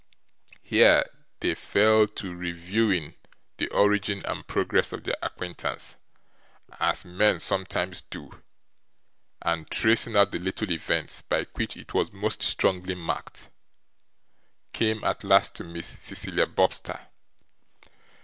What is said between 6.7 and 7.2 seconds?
as